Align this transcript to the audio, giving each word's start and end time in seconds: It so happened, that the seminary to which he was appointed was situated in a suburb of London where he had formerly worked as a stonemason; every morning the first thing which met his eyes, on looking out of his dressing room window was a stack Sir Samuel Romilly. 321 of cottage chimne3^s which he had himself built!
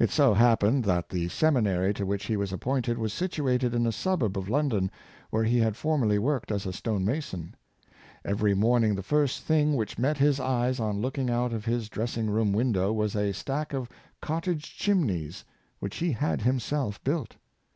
It 0.00 0.10
so 0.10 0.34
happened, 0.34 0.84
that 0.86 1.08
the 1.08 1.28
seminary 1.28 1.94
to 1.94 2.04
which 2.04 2.24
he 2.26 2.36
was 2.36 2.52
appointed 2.52 2.98
was 2.98 3.12
situated 3.12 3.76
in 3.76 3.86
a 3.86 3.92
suburb 3.92 4.36
of 4.36 4.48
London 4.48 4.90
where 5.30 5.44
he 5.44 5.60
had 5.60 5.76
formerly 5.76 6.18
worked 6.18 6.50
as 6.50 6.66
a 6.66 6.72
stonemason; 6.72 7.54
every 8.24 8.54
morning 8.54 8.96
the 8.96 9.04
first 9.04 9.44
thing 9.44 9.76
which 9.76 10.00
met 10.00 10.18
his 10.18 10.40
eyes, 10.40 10.80
on 10.80 11.00
looking 11.00 11.30
out 11.30 11.52
of 11.52 11.64
his 11.64 11.88
dressing 11.88 12.28
room 12.28 12.52
window 12.52 12.92
was 12.92 13.14
a 13.14 13.30
stack 13.30 13.70
Sir 13.70 13.86
Samuel 13.86 13.86
Romilly. 13.86 14.42
321 14.42 14.42
of 14.42 14.42
cottage 14.42 14.78
chimne3^s 14.80 15.44
which 15.78 15.96
he 15.98 16.10
had 16.10 16.42
himself 16.42 17.04
built! 17.04 17.36